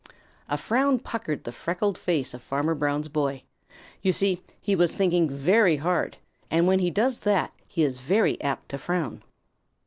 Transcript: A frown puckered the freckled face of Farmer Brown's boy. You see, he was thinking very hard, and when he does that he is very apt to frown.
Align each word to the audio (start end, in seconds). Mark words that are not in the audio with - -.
A 0.49 0.57
frown 0.57 0.97
puckered 0.97 1.43
the 1.43 1.51
freckled 1.51 1.95
face 1.95 2.33
of 2.33 2.41
Farmer 2.41 2.73
Brown's 2.73 3.07
boy. 3.07 3.43
You 4.01 4.11
see, 4.13 4.41
he 4.59 4.75
was 4.75 4.95
thinking 4.95 5.29
very 5.29 5.77
hard, 5.77 6.17
and 6.49 6.65
when 6.65 6.79
he 6.79 6.89
does 6.89 7.19
that 7.19 7.53
he 7.67 7.83
is 7.83 7.99
very 7.99 8.41
apt 8.41 8.69
to 8.69 8.79
frown. 8.79 9.21